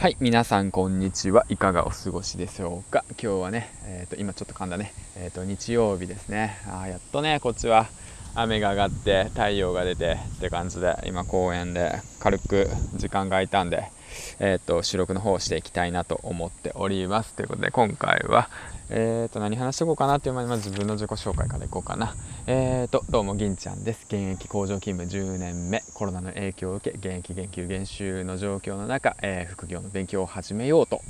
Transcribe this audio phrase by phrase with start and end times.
[0.00, 1.44] はい、皆さんこんにちは。
[1.48, 3.04] いかがお過ごしでしょうか？
[3.20, 6.56] 今日はね、えっ、ー、と今ちょっと噛んだね、えっ、ー、と日曜日ですね。
[6.68, 7.88] あやっとねこっちは
[8.34, 13.90] 雨が上がって太陽が出てって感じで今公園で軽く時間が空いたんで、
[14.38, 17.34] えっ、ー、と収録の方をしていきたいなと思っております。
[17.34, 18.48] ということで今回は
[18.90, 22.14] えーと何話していこうかなっていう前にまず自分の自己紹介からいこうかな。
[22.46, 24.04] えーとどうも銀ちゃんです。
[24.06, 31.02] 現役工場勤務10年目コロナの影響を受け現役減給減収の状況の中、えー、副業の勉強を始めようと,、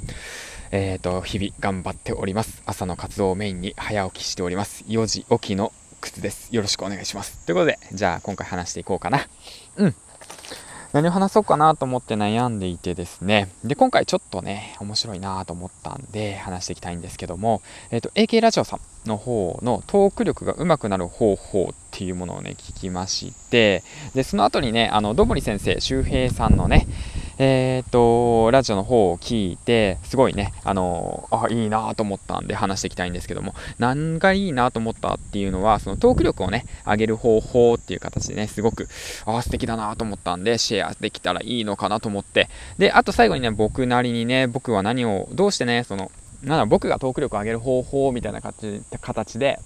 [0.73, 2.63] えーと日々頑張っております。
[2.67, 4.85] 朝の活動をメインに早起きしております。
[4.89, 6.55] 4時起きの靴です。
[6.55, 7.45] よろしくお願いします。
[7.47, 9.27] ということでじゃあ今回話していこうかな。
[9.77, 9.95] うん。
[10.93, 13.51] 何を話そうかなと思って悩んでいてですね。
[13.63, 23.83] で、今回ちょっとね、面白いなと思ったんで話していきたいんですけども、えっ、ー、と、AK ラジオさんの方のトーク力が上手くなる方法っていうものをね、聞きまして、
[24.15, 26.87] で、その後にね、あの、どもり先生、周平さんのね、
[27.39, 38.89] えっ、と、ラジオの方を聞いて、すごいね、あのあ、いいなと思ったんで話していきたいんですけども、何がいいなと思ったっていうのは、そのトーク力をね、上げる方法っていう形でね、すごく、
[39.25, 46.11] あ、素敵だなと思ったんで、シェアできたらいいのかなと思って、で、あと最後にね、僕なりにね、僕は何を、どうしてね、その、
[46.43, 49.61] なんだ僕がトーク力を上げる方法みたいな形で、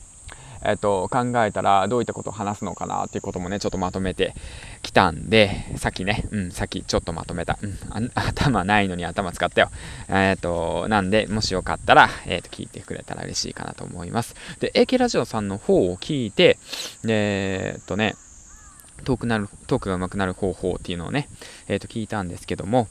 [0.65, 4.35] えっと、考えたらどういったことを話すのかなっていうこともね、ちょっとまとめて
[4.83, 7.59] きたんで、さっきね、うん、さっきちょっとまとめた。
[7.63, 9.71] うん、 頭ないのに頭使ったよ。
[10.09, 14.35] えっ、と、なんで、もしよかったら、えっ、と、聞いてくれたら嬉しいかなと思います。
[14.61, 16.59] で、AK ラジオさんの方を聞いて、
[17.07, 18.15] えっとね、
[19.05, 21.29] トークなるトークが上手くなる方法っていうのをね、
[21.69, 22.87] えー、と聞いたんですけども、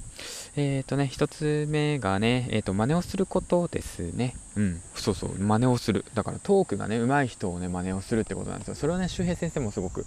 [0.55, 4.35] えっ、ー、とね、一つ目がね、えっ、ー、と、真似をすることですね。
[4.57, 6.05] うん、そうそう、真似をする。
[6.13, 8.75] だからトークがね、上手い人をね、真似をするってことなんですよ。
[8.75, 10.05] それはね、周平先生もすごく、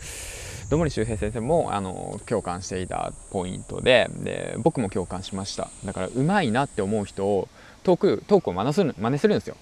[0.68, 5.70] どもり周平先生も、あの、共感していたポイントで、で、僕も共感しました。
[5.84, 7.48] だから、上手いなって思う人を、
[7.82, 9.56] トーク、トークを真似する、真似するんですよ。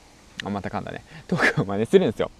[0.44, 1.04] あ、また噛んだね。
[1.28, 2.30] トークを真似するんですよ。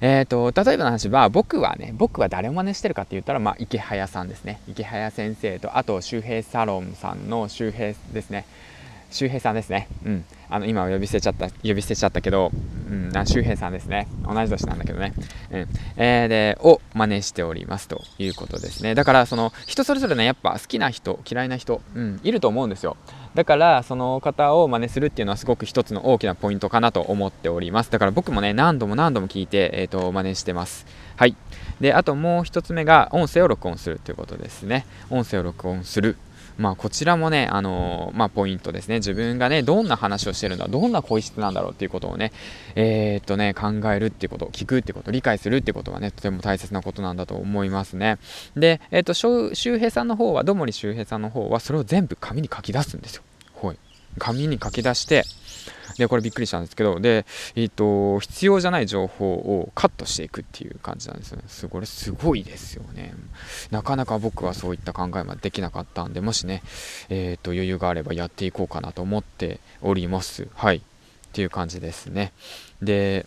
[0.00, 8.46] えーと、例えばの話は僕はね僕は誰を真似してるかって言ったら、まあ、池早さんですね池早先生とあと周平サロンさんの周平ですね
[9.10, 9.88] 周平さんですね。
[10.04, 10.24] うん。
[10.48, 12.50] あの、今は呼び捨てちゃった、呼び捨てちゃったけど、
[12.88, 14.08] うん、周平さんですね。
[14.24, 15.12] 同じ年なんだけどね。
[15.50, 15.68] うん。
[15.96, 18.94] えー、で、を真似しておりますということですね。
[18.94, 22.96] だから、その、人それぞれね、やっぱ好きな人、嫌いな人、うん、いると思うんですよ。
[23.34, 27.90] だから、その方を真似するっていうのはすごく一つの大きなポイントかなと思っております。
[27.90, 30.86] だから僕もね、何度も何度も聞いて、えっ、ー、と、真似してます。
[31.16, 31.36] はい。
[31.80, 34.84] で、あともう一つ目が、音声を録音するということですね。
[35.10, 36.16] 音声を録音する。
[36.58, 38.96] まあ、こちらもね、あのー、まあ、ポイントですね。
[38.96, 42.32] 自分がね、どんな話をしてるんだ、どんな声質なんだろうっていうことをね、
[42.74, 48.18] えー、っとね、考えるっていうこと、聞くっていうこと、理解するっていうことはね、とても大切なことなんだと思いますね。
[48.56, 53.22] で、えー、っと、周平さんの方は、どもり周平さんの方は、それを全部紙に書き出すんですよ。
[53.62, 53.76] はい。
[54.18, 55.24] 紙に書き出して、
[55.96, 61.44] で、これびっくりしたんですけど、で、えっ、ー、と、必要じゃない情報をカットしていくっていう感じなんですよね。
[61.70, 63.14] これすごいですよね。
[63.70, 66.62] なかなか僕はそういった考えはできなかったんで、もしね、
[67.08, 70.48] えっ、ー、と、余裕があればやっていこうかなと思っております。
[70.54, 70.76] はい。
[70.76, 70.80] っ
[71.32, 72.32] ていう感じですね。
[72.82, 73.26] で、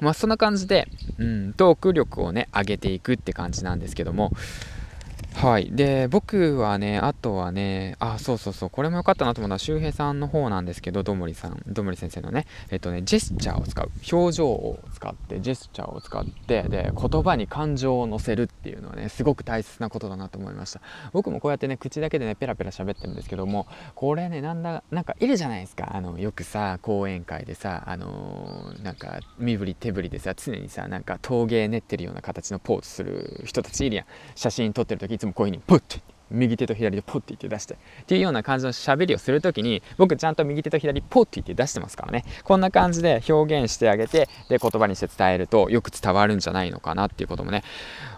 [0.00, 4.32] まあそんな感じで、うん、トーク力をね、上げていくって感じなんですけども、
[5.40, 5.70] はい。
[5.72, 13.90] で、僕はね、あとはね、あ、そうそうそう、これも良かったなと思うのは、周平さんの方なんですけど、どもりさん、どもり先生のね、えっとね、ジェスチャーを使う。
[14.12, 20.82] 表情を使って、ジェスチャーを使って、で、言葉に感情を乗せるっていうのはね、すごく大切なことだなと思いました。
[21.14, 25.96] 僕もこうやってね、口だけでね、ペラペラ喋ってるんですけども、これね、なんだ、なんかいるじゃないですか。
[25.96, 34.06] あの、よくさ、講演会でさ、あのー、なんか、身振り手振りでさ、常にさ、なんか陶芸練ってるような形のポーズする人たちいるやん。
[34.34, 36.02] 写真撮ってる時いつももこういうふうにプッて。
[36.30, 37.76] 右手と左でポッて言って出してっ
[38.06, 42.24] ていうような感じの喋りをするときに僕ちゃんと右手と左ポッて言って出してますからね。
[42.44, 47.62] こんな感じで表現してあげてで言葉にして伝えるとよく伝わるんじゃないのかなっていうこともね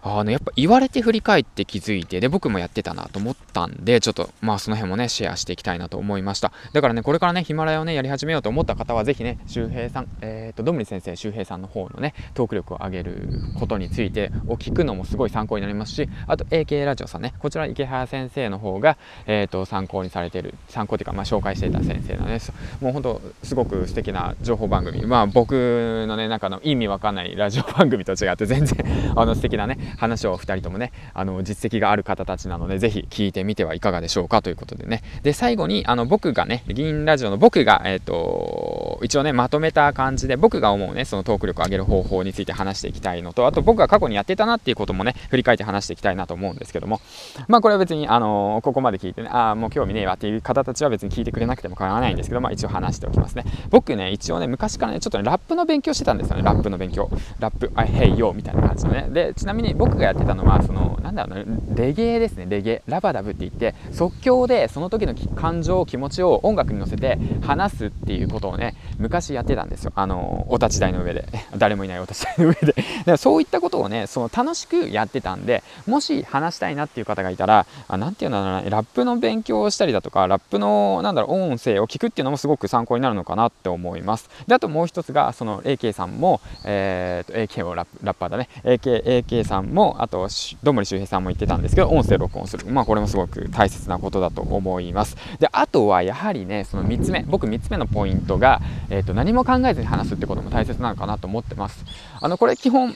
[0.03, 6.53] あのやっぱ言われて振り返って気づいてで僕もやってたなと思ったんでちょっとまあその辺もねシェアしていきたいなと思いました。
[6.73, 13.29] だからねこれからねヒマラヤをねやり始めようと思った方はぜひね周平さんえっ、ー、とどむり先生周平さんの方のねトーク力を上げる
[13.59, 18.97] ことについてを聞くのもすごい参考になりますしあと AK ラジオさんねこちら池原先生の方が、
[19.27, 22.41] えーと、参考にされている参考というか、まあ、紹介していた先生なので
[22.81, 25.07] もう本当すごく素敵な情報番組。
[25.07, 28.79] まあ僕のね中の意味わかんないラジオ番組と違って全然
[29.17, 35.03] あの素敵なね話を2人ともねあの実績がある方たちなのでぜひ聞いてみてはいかがでしょうかということでね。
[35.23, 47.01] で最後にあの僕がね銀ラジオの僕が、えーと、一応ねまとめた感じで僕が思うねそのトーク力を上げる方法について話していきたいのとあと僕が過去にやってたなっていうこともね振り返って話していきたいなと思うんですけども
[47.49, 53.45] まあこれは別に、あのここまで聞いてねああもう興味ねえわっていう方たちは別に聞いてくれなくても構わないんですけど、まあ、一応話しておきますね。
[53.71, 57.11] 僕ね一応ね昔からねちょっとねラップの勉強してたんですよねラップの勉強。
[57.39, 59.09] ラップあへいよみたいな感じのね。
[59.11, 62.47] でちなみに僕がやってたのはそのんだろうなレゲエですね。
[62.49, 62.83] レゲエ。
[62.87, 69.93] ラバダブって言って即興でその時の感情気持ちを音楽に乗せて話すっていうことをね昔やってたんですよ。
[69.95, 71.27] あのお立ち台の上で。
[71.57, 72.75] 誰もいないお立ち台の上で。
[73.07, 84.29] でそういったことをねその楽しくやってたんでもし話したいなっていう方がいたら何て言うんだろうなラップの勉強をしたりだとかラップのなんだろう音声を聞くっていうのもすごく参考になるのかなって思います。
[84.47, 88.49] であともう一つがその AK さんも、えー、と AK をラッラッパーだね。
[88.65, 90.29] AK, AK さんもあと
[90.63, 92.67] どん森周平さんも言ってたんですけど音声録音する。
[92.67, 95.17] まあこれもすごく大切なことだと思います。
[95.39, 98.61] であとはやはりねその3つ目僕3つ目のポイントが、
[98.91, 101.85] えー、と何も考えずに話すってことも大切なのかなと思ってます。
[102.21, 102.95] あのこれ基本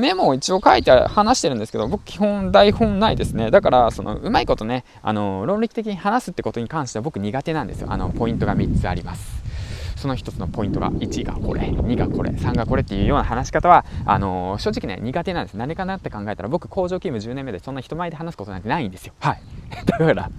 [0.00, 3.50] メモを一応書いて話してるんですけど僕基本台本ないですね。
[3.50, 7.88] だからそのうまいことねあの論理的に話すってことに関しては僕苦手なんですよ。
[7.90, 9.41] あのポイントが3つあります。
[10.02, 15.56] その一つのポイントが1がこれ2がこれ3がこれっていうような話し方はあのー、正直ね苦手なんです。
[15.56, 19.14] 何かなって考えたら僕工場勤務10年目でそんな人前で話すことなんてないんですよ。
[19.20, 19.42] はい。
[19.86, 20.30] だから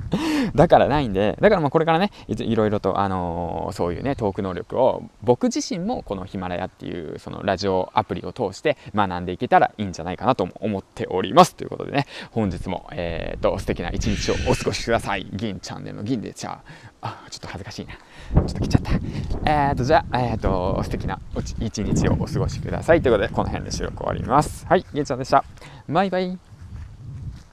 [0.56, 11.56] だからないんでだからまあこれからねいろいろと、あのー、そういうねトーク能力を僕自身もこのヒマラヤっていうそのラジオアプリを通して学んでいけたらいいんじゃないかなと思っております。
[11.56, 15.28] ということでね本日もえー、っと素敵な一日をお過ごしください。
[15.34, 16.60] 銀チャンネルの銀でじゃ
[17.02, 17.94] あちょっと恥ずかしいな。
[17.94, 18.92] ちょっと来ちゃった。
[19.46, 21.20] えーとじゃあえーと素敵な
[21.60, 23.02] 一日をお過ごしください。
[23.02, 24.66] ということでこの辺で収録終わります。
[24.68, 25.44] はいげんちゃんでした。
[25.88, 26.53] バイバイ。